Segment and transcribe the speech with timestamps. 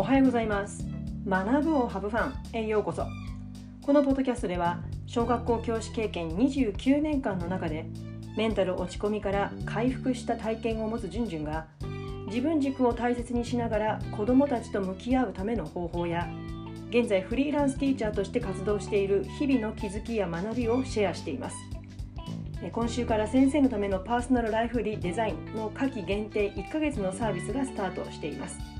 [0.00, 0.86] おはようございます。
[1.28, 3.04] 学ぶをハブファンへようこそ。
[3.82, 7.84] このポッドキャストでは小学校教師経験29年間の中で
[8.34, 11.66] メンタル落ち込みから回復した体験を持つじゅんじゅんが
[12.28, 16.26] 自分軸を大切にしながら子どもたちと向き合うための方法や
[16.88, 21.56] 現在フリーランスティーチャーとして活動している日々の気づきや学びをシェアしています。
[22.72, 28.79] 今週から先生のためのパーソナルライフリデザインの夏季限定1ヶ月のサービスがスタートしています。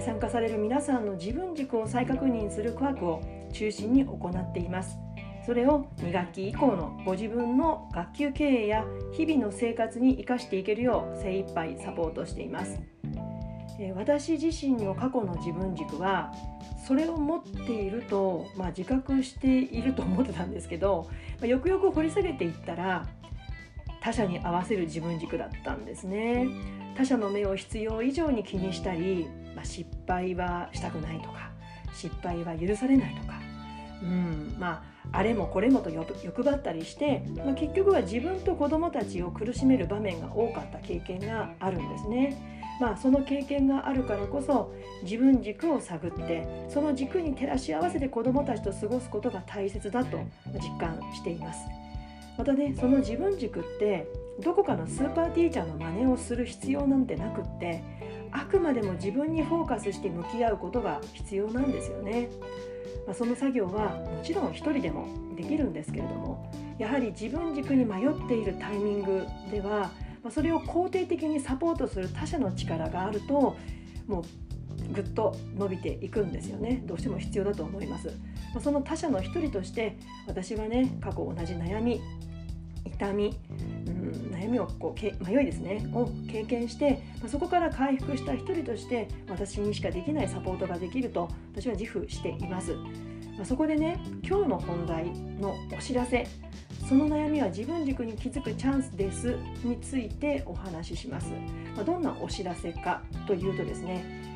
[0.00, 4.98] 参加される皆さんの自分軸を再確認するワークを中心に行っています
[5.44, 12.80] それを2学期以降のご自分の学級経営や日々の生活に生かしていけるよう精一杯サポートしています
[13.94, 16.32] 私自身の過去の自分軸は
[16.86, 23.06] それを持っていると、まあ、自覚していると思ってたんですけど、まあ、よくよく掘り下げていったら
[24.00, 26.48] 他者に合わせる自分軸だったんですね。
[26.96, 31.50] 他者の目を必要以上に気にしたり、まあ、失敗はしたくないとか
[31.92, 33.40] 失敗は許されないとか、
[34.02, 42.60] うんまあ、あれもこれもと欲張ったりして、まあ、結局は自分と子どもたちを苦しめる場面が多かった経験があるんですね。
[42.80, 50.18] まあ、その経験があるからこそ自分軸を探ってその軸に照らし合わせて子どもたちと過ごすことが大切だと
[50.54, 51.60] 実感しています。
[52.38, 54.06] またねその自分軸って
[54.42, 57.82] どこかのスーパーティーチャーの真似をする必要なんてなくって
[58.32, 62.28] あくまでも自分にフォーカスして向き合うことが必要なんですよね。
[63.06, 69.90] まあ、その作業はもちろん一人でもできるんですけれどもやはり自分軸に迷っているタイミングでは、
[70.22, 73.56] まあ、それを肯定的にサポートする他者の力があると
[74.06, 78.08] もうぐっと伸びていくんですよねどうしても必要だと思います、
[78.52, 82.00] まあ、その他者の一人として私はね過去同じ悩み
[82.84, 83.38] 痛み、
[84.50, 96.26] みをこうけ迷いですねを経験して、まあ、そこから回復した一人として私にしかできないサポートができると私は自負しています、まあ、そこでね今日の本題のお知らせ
[96.88, 101.30] その悩みは自分軸に気づくチャンスですについてお話しします、
[101.76, 104.30] まあ、どんなお知らせかというとですね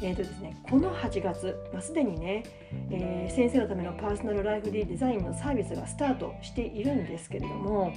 [0.00, 2.44] えーとですね、この8月、まあ、すでにね、
[2.90, 7.92] えー、先生のためのパーソナルライフデザインのサービスがスタートしているんですけれども、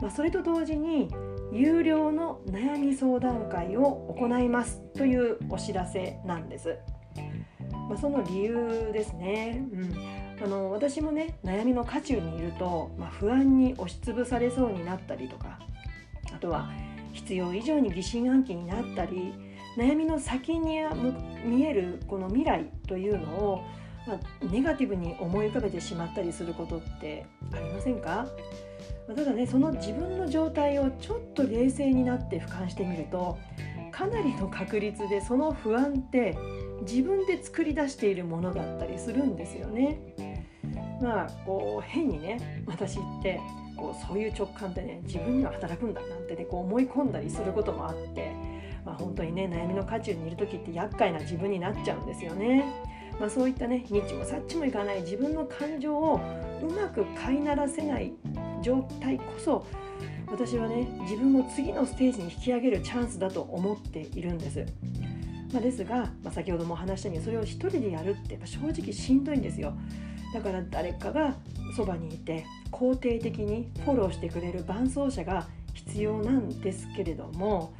[0.00, 1.08] まあ、それと同時に
[1.52, 6.76] 有料の悩み相談会を行いますというお知らせなんです。
[7.88, 15.58] まあ、その理由ですね、うん、あの私もね悩みの渦中にいると、まあ、不安に押しつぶされそうになったりとか
[16.34, 16.70] あとは
[17.14, 19.32] 必要以上に疑心暗鬼になったり
[19.78, 20.80] 悩みの先に
[21.44, 23.64] 見えるこの未来というのを、
[24.06, 28.26] まあ、ネガティブに思い浮かべてしまったりすることってありませんか？
[29.14, 33.38] ただねその自分の状態をちょっと冷静になって俯瞰してみると
[33.90, 36.36] かなりの確率でその不安って
[36.82, 39.98] 自分で作り出しているものだったりするんですよね。
[41.02, 43.40] まあこう変にね私って
[43.76, 48.32] こうそういう直感ってね自分には働くんだなんてねこう思い込んだりすることもあって
[48.88, 52.64] まあ、本当にね悩みの渦中にいる時って厄介な自分になっちゃうんですよね。
[53.20, 56.20] まあ、そういったねニッチもサッチもいかない自分の感情を
[56.62, 58.12] うまく飼いならせない
[58.62, 59.66] 状態こそ
[60.26, 64.66] 私はね自分を次のステージに引き上げるチャンスだと思っているんです。
[65.52, 69.72] まあ、ですが、まあ、先ほども話したようにそれを一人でやるってやっぱ正直しんどいんですよ。
[70.34, 71.36] だから誰かが
[71.74, 77.72] そばにいて肯定的にフォローしてくれる伴走者が必要なんですけれども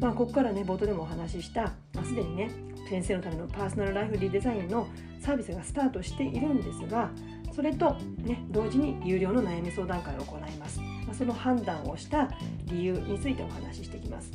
[0.00, 2.50] まあ、ここからね冒頭でもお話しした、まあ、すでにね
[2.88, 4.86] 先生のためのパーソナルライフリデザインの
[5.20, 7.10] サービスがスタートしているんですが
[7.56, 12.28] それと、ね、同時に有料の悩み相談会を行います、ま、その判断をした
[12.66, 14.30] 理由についてお話ししていきます。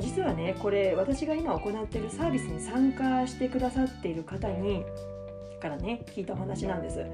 [0.00, 4.84] 実はねこれ私が今行っているサービスに参加してくださっている方に
[5.60, 7.04] からね聞いたお話なんです、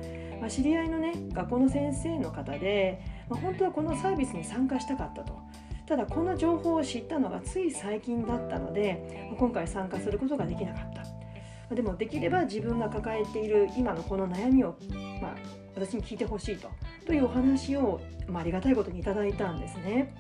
[0.41, 5.39] まあ、知り合いのね学校の先生の方で、まあ、本当はこのサービスに参加したかったと。
[5.87, 11.08] ただこの情報を知ったのがつい最近だったので今回参加することができなかった。
[11.75, 14.77] でもできれば自分が抱えている今のこの悩みを、
[15.21, 15.35] まあ、
[15.75, 16.71] 私に聞いてほしいと
[17.07, 20.15] というお話を、まあ、ありがたいことにいただいたんですね。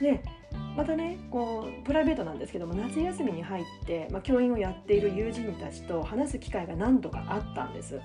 [0.00, 0.22] で
[0.76, 8.00] またねこうプライベートなんですけども夏休みに入って、まあ、教員をやっている友人たちと話す機会が何度かあったんです。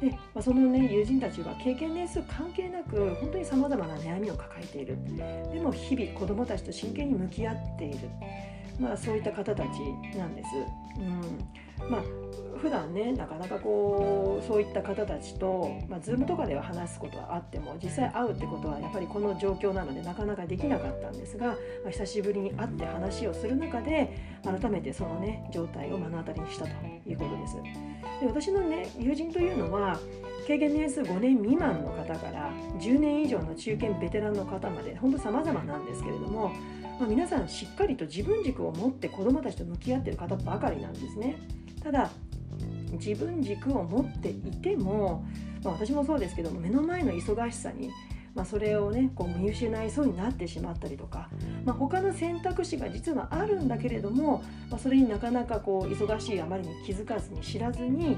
[0.00, 4.98] で、まあ、そのね友人たちは経験年数関係なく本当にさまざまな悩みを抱えている
[5.52, 8.08] でも日々子どもたちと真剣に向き合っている、
[8.80, 9.68] まあ、そういった方たち
[10.16, 10.48] なんです。
[10.98, 12.02] うんまあ
[12.64, 21.54] 普段ねなかなかこうそういった方たちと、まあ、Zoom とかでは話すことはあっても実際会うってことはやっぱりこの状況なのでなかなかできなかったんですが、ま
[21.88, 26.70] あ、久しぶりに会って話をする中で改めてそのね状態を目の当たりにしたと
[27.06, 27.56] いうことです。
[28.20, 29.98] で私のね友人というのは
[30.46, 36.48] 経験年数5年未満の方から10年以上の中堅ベテランの方まで本当様々なんですけれども、
[36.98, 41.36] まあ、皆さんしっかりと自分軸を持って子どもたちと向き合っている方ばかりなんですね。
[41.84, 42.10] ただ
[42.92, 45.24] 自分軸を持っていても、
[45.62, 47.90] まあ、私もそうですけど目の前の忙しさに、
[48.34, 51.28] まあ、それをねこう見失いそうになってしまったりとか、
[51.64, 58.16] まあ、他の選択肢が実はあるんだけれども、まあ、それになかなかこう忙しいあまりに気づかずに知らずに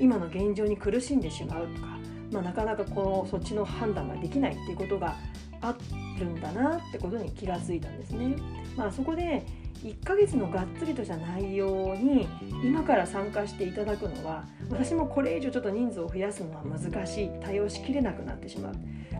[0.00, 1.86] 今の現状に苦しんでしまうとか、
[2.32, 5.16] まあ、なかなかこうそっちの判断ができないっていうことが
[5.60, 5.76] あ
[6.18, 8.36] るんだなってことに気がついたんですね。
[8.76, 9.44] まあ、そこで
[9.82, 12.28] 1ヶ月のがっつりとした内容に
[12.64, 18.74] 今から参加していただくのは私もこれ以上ちょっと人数を増やすのは難しい対応しきれなくなってしまう。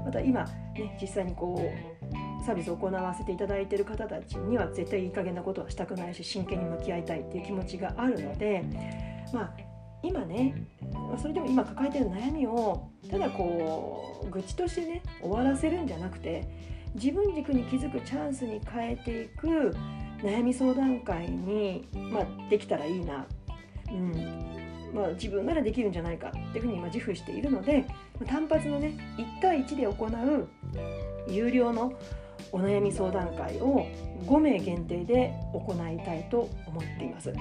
[0.04, 1.60] また今ね実際にこ
[2.40, 8.64] うサービスを行わせていただいている方たちには絶対いい加減なことはしたくないし真剣に向き合いたいっていう気持ちがあるので
[9.32, 9.54] まあ
[10.02, 10.66] 今ね
[11.20, 16.48] それでも今抱えてる悩みをただこう愚痴としてね終わらせるんじゃなくて
[16.94, 19.74] 自分軸に気づくチャンスに変えていく
[20.22, 23.26] 悩み相談会に、まあ、できたらいいな、
[23.90, 24.62] うん。
[24.94, 27.86] まあ、自分ならできるんじゃないかっていうふうに今自負しているので
[28.26, 30.48] 単発のね1対1で行う
[31.28, 31.94] 有料の
[32.52, 33.86] お悩み相談会を
[34.26, 37.32] 5名限定で行いたいと思っています。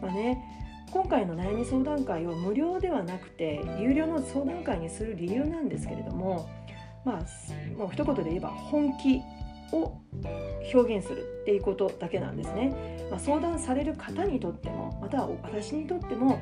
[0.00, 0.42] まあね、
[0.90, 6.48] 今回の悩み相談会を無料ではなくて有料の相談会にする理由なんですけれども
[7.04, 9.20] まあもう一言で言えば本気。
[9.72, 10.00] を
[10.72, 13.08] 表現するっていうことだけなんですね。
[13.10, 16.40] まあ、相談される方にとってもまたは私にとっても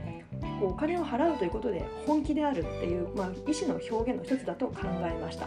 [0.62, 5.46] お金を払うということで本気であるっていう、まあ、意思の表現の一つだと考えました。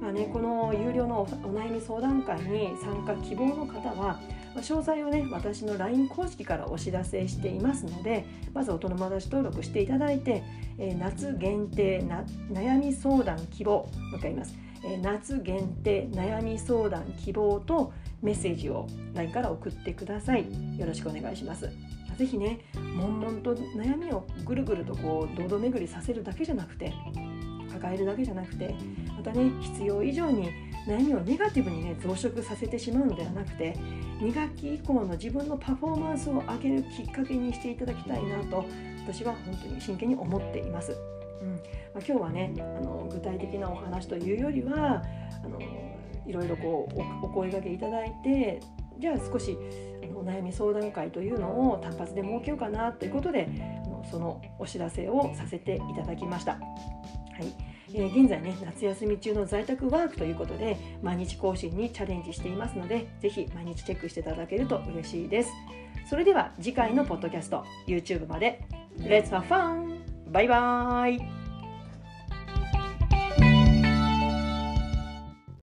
[0.00, 4.20] まあね、この有料のお悩み相談会に参加希望の方は
[4.54, 8.24] 詳細をね私の LINE 公式からお知らせしていますので
[8.54, 10.42] まずお友達登録していただいて、
[10.78, 14.54] えー、夏限定な悩み相談希望もう一回言います
[15.02, 17.92] 夏限定悩み相談希望と
[18.22, 20.46] メッセージを LINE から送ってください
[20.78, 21.70] よろしくお願いします
[22.16, 26.92] ぜひね悶々と悩みをぐるぐるとこう堂々巡りさせるだけじゃなくて
[27.72, 28.74] 抱えるだけじゃなくて
[29.16, 30.50] またね必要以上に
[30.86, 33.74] 悩みをネガティブにね増殖させてしまうのではなくて
[34.20, 38.64] 2学期以降の自分のパフォーマンスを上げるきっかけにしていただきたいなと
[39.06, 41.17] 私は本当に真剣に思っています。
[41.42, 41.60] うんまあ、
[41.94, 45.02] 今日はねあの具体的なお話というよりは
[45.44, 45.58] あの
[46.26, 48.60] いろいろこうお声がけいただいて
[48.98, 49.56] じゃあ少し
[50.14, 53.48] お悩み相談会というのを単発で設けようかなということで
[53.84, 56.52] あのそのお知らせをさせていただきました。
[56.52, 56.58] は
[57.44, 65.50] いえー、現在ね夏休み中の在宅ワークということで毎日更新にチャレンジしていますのでぜひ毎日チェックしていただけると嬉しいです
[66.10, 68.62] それでは次回のポッドキャスト YouTube まで
[68.98, 69.97] Let's have fun!
[70.30, 71.37] バイバーイ。